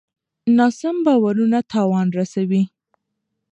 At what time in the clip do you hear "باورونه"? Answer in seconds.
1.05-1.59